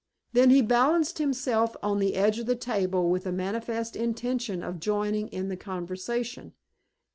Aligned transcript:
Then 0.33 0.49
he 0.49 0.63
balanced 0.63 1.19
himself 1.19 1.77
on 1.83 1.99
the 1.99 2.15
edge 2.15 2.39
of 2.39 2.47
the 2.47 2.55
table 2.55 3.07
with 3.11 3.27
a 3.27 3.31
manifest 3.31 3.95
intention 3.95 4.63
of 4.63 4.79
joining 4.79 5.27
in 5.27 5.47
the 5.47 5.55
conversation. 5.57 6.53